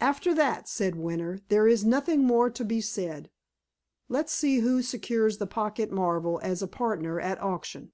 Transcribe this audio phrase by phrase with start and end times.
[0.00, 3.32] "After that," said Winter, "there is nothing more to be said.
[4.08, 7.90] Let's see who secures the pocket marvel as a partner at auction."